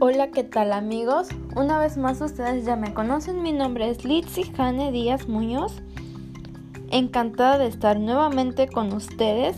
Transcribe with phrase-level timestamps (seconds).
[0.00, 1.26] Hola, ¿qué tal amigos?
[1.56, 5.72] Una vez más ustedes ya me conocen, mi nombre es Litsi Jane Díaz Muñoz.
[6.92, 9.56] Encantada de estar nuevamente con ustedes.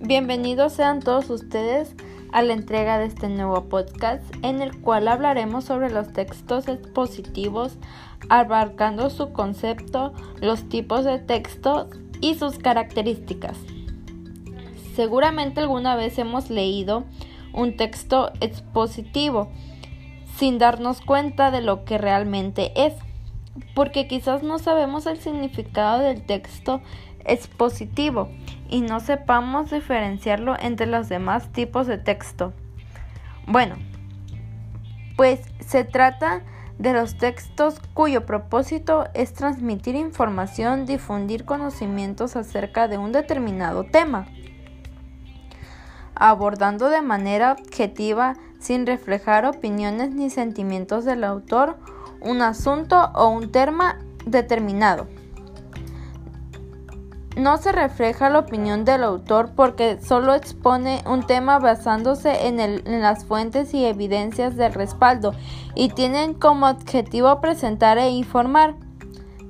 [0.00, 1.94] Bienvenidos sean todos ustedes
[2.32, 7.76] a la entrega de este nuevo podcast en el cual hablaremos sobre los textos expositivos,
[8.28, 11.86] abarcando su concepto, los tipos de textos
[12.20, 13.56] y sus características.
[14.96, 17.04] Seguramente alguna vez hemos leído
[17.52, 19.50] un texto expositivo
[20.36, 22.94] sin darnos cuenta de lo que realmente es,
[23.74, 26.80] porque quizás no sabemos el significado del texto
[27.24, 28.28] expositivo
[28.68, 32.52] y no sepamos diferenciarlo entre los demás tipos de texto.
[33.46, 33.76] Bueno,
[35.16, 36.44] pues se trata
[36.78, 44.28] de los textos cuyo propósito es transmitir información, difundir conocimientos acerca de un determinado tema
[46.18, 51.76] abordando de manera objetiva, sin reflejar opiniones ni sentimientos del autor,
[52.20, 55.06] un asunto o un tema determinado.
[57.36, 63.24] No se refleja la opinión del autor porque solo expone un tema basándose en, las
[63.24, 65.34] fuentes y evidencias del respaldo
[65.76, 68.74] y tienen como objetivo presentar e informar.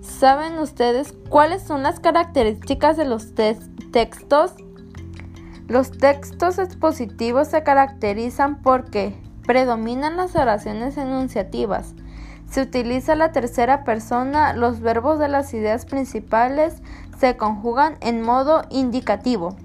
[0.03, 4.53] ¿Saben ustedes cuáles son las características de los textos?
[5.69, 9.15] Los textos expositivos se caracterizan porque
[9.47, 11.95] predominan las oraciones enunciativas.
[12.51, 16.83] Se utiliza la tercera persona, los verbos de las ideas principales
[17.19, 19.57] se conjugan en modo indicativo.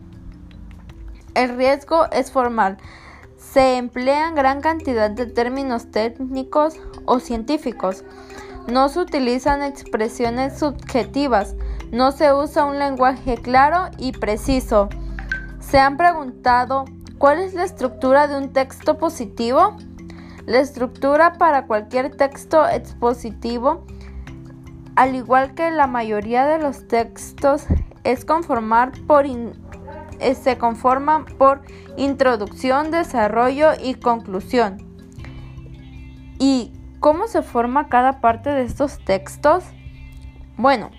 [1.36, 2.78] El riesgo es formal.
[3.38, 8.04] Se emplean gran cantidad de términos técnicos o científicos.
[8.68, 11.56] No se utilizan expresiones subjetivas.
[11.92, 14.90] No se usa un lenguaje claro y preciso.
[15.74, 16.86] ¿Se han preguntado
[17.18, 19.76] cuál es la estructura de un texto positivo?
[20.46, 23.84] La estructura para cualquier texto expositivo,
[24.96, 27.66] al igual que la mayoría de los textos,
[28.04, 31.64] es conformar por eh, se conforman por
[31.98, 34.78] introducción, desarrollo y conclusión.
[36.38, 39.64] ¿Y cómo se forma cada parte de estos textos?
[40.56, 40.92] Bueno,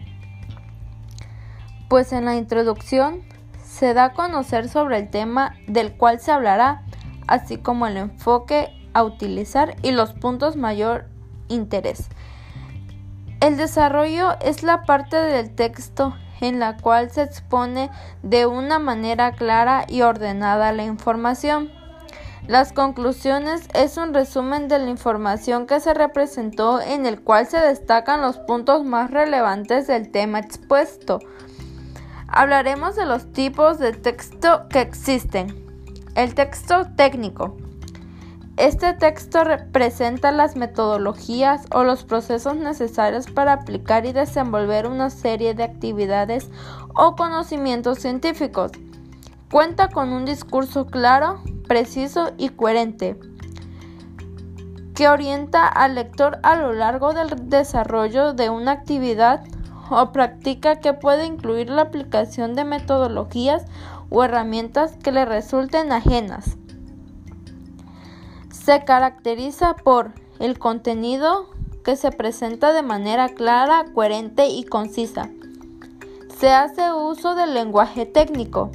[1.89, 3.23] pues en la introducción
[3.75, 6.83] se da a conocer sobre el tema del cual se hablará,
[7.27, 11.07] así como el enfoque a utilizar y los puntos mayor
[11.49, 12.09] interés.
[13.41, 17.91] El desarrollo es la parte del texto en la cual se expone
[18.23, 21.73] de una manera clara y ordenada la información.
[22.47, 27.59] Las conclusiones es un resumen de la información que se representó en el cual se
[27.59, 31.19] destacan los puntos más relevantes del tema expuesto.
[32.37, 35.55] Hablaremos de los tipos de texto que existen.
[36.17, 37.57] El texto técnico.
[38.57, 45.55] Este texto representa las metodologías o los procesos necesarios para aplicar y desenvolver una serie
[45.55, 46.51] de actividades
[46.97, 48.73] o conocimientos científicos.
[49.49, 53.17] Cuenta con un discurso claro, preciso y coherente
[54.97, 59.45] que orienta al lector a lo largo del desarrollo de una actividad
[59.91, 63.65] o práctica que puede incluir la aplicación de metodologías
[64.11, 66.57] o herramientas que le resulten ajenas.
[68.51, 71.51] Se caracteriza por el contenido
[71.85, 75.29] que se presenta de manera clara, coherente y concisa.
[76.39, 78.71] Se hace uso del lenguaje técnico.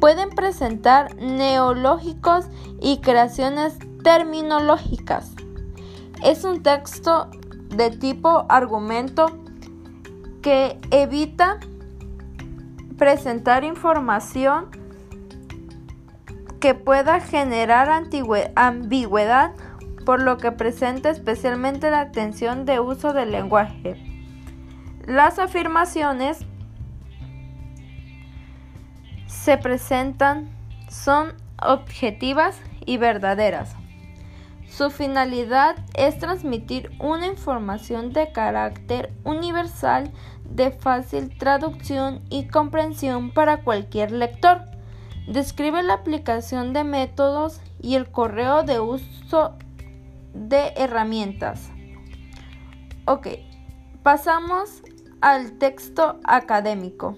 [0.00, 2.46] Pueden presentar neológicos
[2.80, 5.32] y creaciones terminológicas.
[6.22, 7.28] Es un texto
[7.68, 9.45] de tipo argumento
[10.42, 11.58] que evita
[12.96, 14.70] presentar información
[16.60, 17.88] que pueda generar
[18.54, 19.52] ambigüedad,
[20.04, 23.96] por lo que presenta especialmente la atención de uso del lenguaje.
[25.06, 26.44] Las afirmaciones
[29.26, 30.50] se presentan
[30.88, 33.76] son objetivas y verdaderas.
[34.76, 40.12] Su finalidad es transmitir una información de carácter universal
[40.44, 44.60] de fácil traducción y comprensión para cualquier lector.
[45.28, 49.54] Describe la aplicación de métodos y el correo de uso
[50.34, 51.70] de herramientas.
[53.06, 53.28] Ok,
[54.02, 54.82] pasamos
[55.22, 57.16] al texto académico.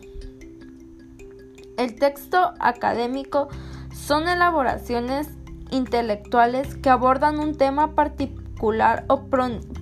[1.76, 3.49] El texto académico
[3.90, 5.38] son elaboraciones
[5.70, 9.24] intelectuales que abordan un tema particular o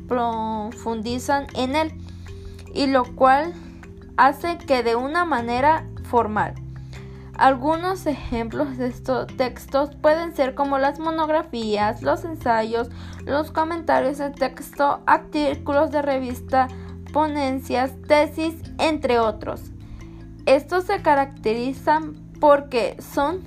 [0.08, 1.92] profundizan en él,
[2.74, 3.54] y lo cual
[4.16, 6.54] hace que de una manera formal.
[7.38, 12.88] Algunos ejemplos de estos textos pueden ser como las monografías, los ensayos,
[13.26, 16.68] los comentarios de texto, artículos de revista,
[17.12, 19.70] ponencias, tesis, entre otros.
[20.46, 23.42] Estos se caracterizan porque son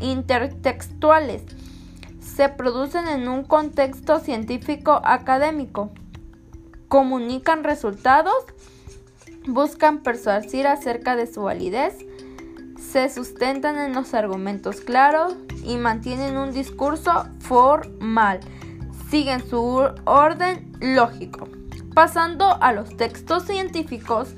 [0.00, 1.42] intertextuales,
[2.20, 5.90] se producen en un contexto científico académico,
[6.88, 8.44] comunican resultados,
[9.46, 11.94] buscan persuadir acerca de su validez,
[12.80, 18.40] se sustentan en los argumentos claros y mantienen un discurso formal.
[19.10, 19.62] Siguen su
[20.04, 21.48] orden lógico.
[21.94, 24.34] Pasando a los textos científicos,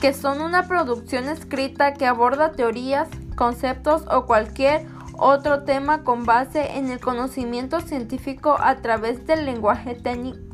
[0.00, 4.86] que son una producción escrita que aborda teorías, conceptos o cualquier
[5.18, 9.96] otro tema con base en el conocimiento científico a través del lenguaje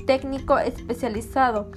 [0.07, 1.71] técnico especializado.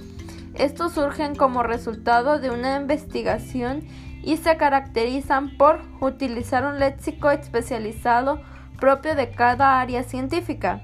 [0.54, 3.86] Estos surgen como resultado de una investigación
[4.22, 8.40] y se caracterizan por utilizar un léxico especializado
[8.80, 10.82] propio de cada área científica.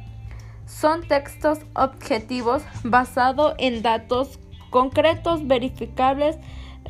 [0.66, 4.38] Son textos objetivos basados en datos
[4.70, 6.36] concretos, verificables,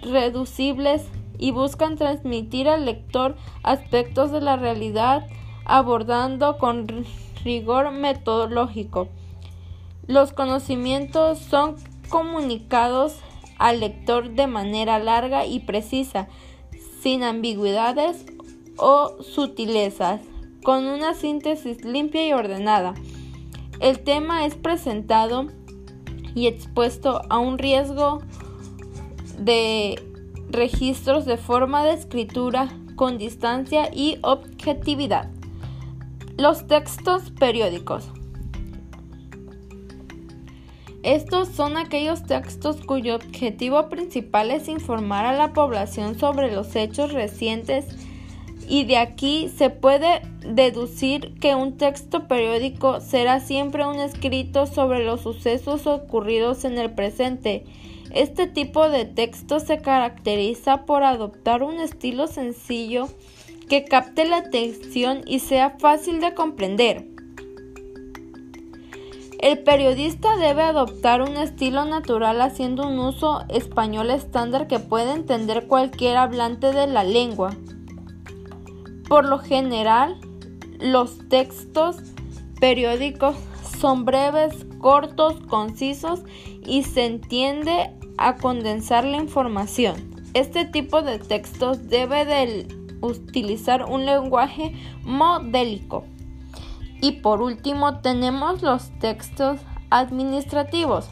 [0.03, 1.03] reducibles
[1.43, 3.35] y buscan transmitir al lector
[3.65, 5.27] aspectos de la realidad
[5.65, 6.87] abordando con
[7.43, 9.09] rigor metodológico.
[10.07, 11.75] Los conocimientos son
[12.09, 13.17] comunicados
[13.59, 16.29] al lector de manera larga y precisa,
[17.01, 18.25] sin ambigüedades
[18.77, 20.21] o sutilezas,
[20.63, 22.95] con una síntesis limpia y ordenada.
[23.81, 25.49] El tema es presentado
[26.37, 28.23] y expuesto a un riesgo
[29.41, 30.12] de
[30.53, 35.29] registros de forma de escritura con distancia y objetividad.
[36.37, 38.09] Los textos periódicos.
[41.03, 47.13] Estos son aquellos textos cuyo objetivo principal es informar a la población sobre los hechos
[47.13, 47.87] recientes
[48.69, 55.05] y de aquí se puede deducir que un texto periódico será siempre un escrito sobre
[55.05, 57.65] los sucesos ocurridos en el presente.
[58.15, 63.09] Este tipo de texto se caracteriza por adoptar un estilo sencillo
[63.71, 67.09] que capte la atención y sea fácil de comprender.
[69.39, 75.67] El periodista debe adoptar un estilo natural haciendo un uso español estándar que pueda entender
[75.67, 77.57] cualquier hablante de la lengua.
[79.09, 80.21] Por lo general,
[80.79, 81.97] los textos
[82.61, 83.37] periódicos
[83.81, 86.21] son breves, cortos, concisos
[86.65, 90.13] y se entiende a condensar la información.
[90.35, 92.67] Este tipo de textos debe de
[93.01, 96.05] utilizar un lenguaje modélico.
[97.01, 99.61] Y por último tenemos los textos
[99.91, 101.11] administrativos.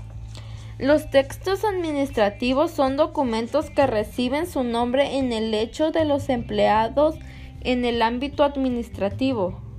[0.78, 7.16] Los textos administrativos son documentos que reciben su nombre en el hecho de los empleados
[7.60, 9.69] en el ámbito administrativo.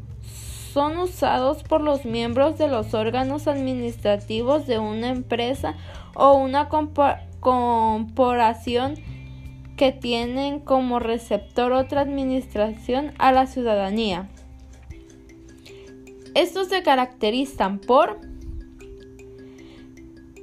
[0.73, 5.75] Son usados por los miembros de los órganos administrativos de una empresa
[6.15, 6.69] o una
[7.39, 8.93] corporación
[9.75, 14.29] que tienen como receptor otra administración a la ciudadanía.
[16.35, 18.21] Estos se caracterizan por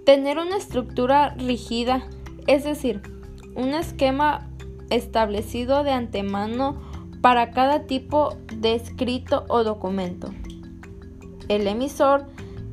[0.04, 2.06] tener una estructura rígida,
[2.46, 3.00] es decir,
[3.54, 4.50] un esquema
[4.90, 6.87] establecido de antemano
[7.20, 10.30] para cada tipo de escrito o documento.
[11.48, 12.26] El emisor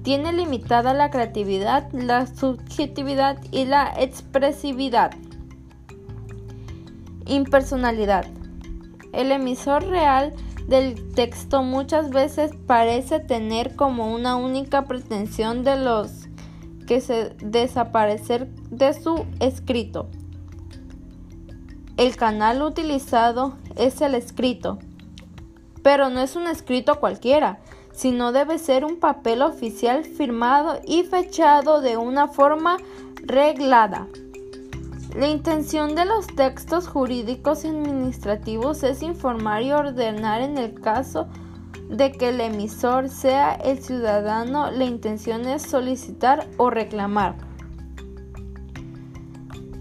[0.03, 5.11] tiene limitada la creatividad, la subjetividad y la expresividad.
[7.25, 8.25] Impersonalidad.
[9.13, 10.33] El emisor real
[10.67, 16.27] del texto muchas veces parece tener como una única pretensión de los
[16.85, 20.09] que se desaparecer de su escrito.
[21.97, 24.79] El canal utilizado es el escrito,
[25.83, 27.59] pero no es un escrito cualquiera,
[27.91, 32.77] sino debe ser un papel oficial firmado y fechado de una forma
[33.23, 34.07] reglada.
[35.15, 41.27] La intención de los textos jurídicos y administrativos es informar y ordenar en el caso
[41.89, 47.35] de que el emisor sea el ciudadano, la intención es solicitar o reclamar.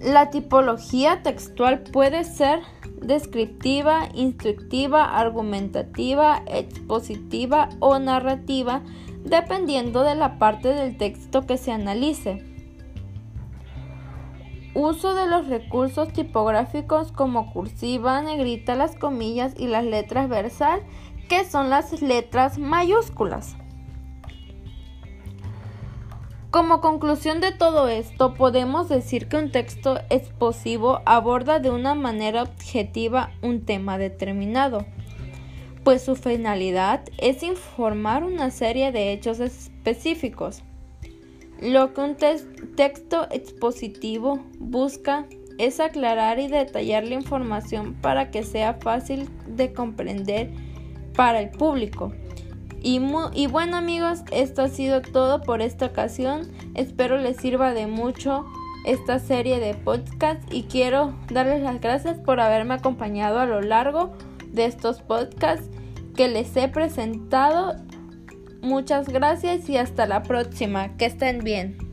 [0.01, 2.61] La tipología textual puede ser
[3.07, 8.83] descriptiva, instructiva, argumentativa, expositiva o narrativa,
[9.25, 12.45] dependiendo de la parte del texto que se analice.
[14.75, 20.83] Uso de los recursos tipográficos como cursiva, negrita, las comillas y las letras versal,
[21.29, 23.57] que son las letras mayúsculas.
[26.55, 32.45] Como conclusión de todo esto, podemos decir que un texto exposivo aborda de una manera
[32.45, 34.87] objetiva un tema determinado,
[35.83, 40.63] pues su finalidad es informar una serie de hechos específicos.
[41.61, 42.15] Lo que un
[42.77, 45.27] texto expositivo busca
[45.59, 50.53] es aclarar y detallar la información para que sea fácil de comprender
[51.17, 52.13] para el público.
[52.87, 56.53] Y, bueno amigos, esto ha sido todo por esta ocasión.
[56.75, 58.45] Espero les sirva de mucho
[58.85, 64.13] esta serie de podcasts y quiero darles las gracias por haberme acompañado a lo largo
[64.53, 65.71] de estos podcasts
[66.15, 67.75] que les he presentado.
[68.61, 70.95] Muchas gracias y hasta la próxima.
[70.99, 71.84] Que estén bien.